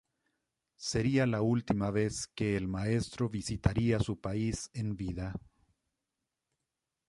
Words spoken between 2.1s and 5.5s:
que el maestro visitaría su país en vida.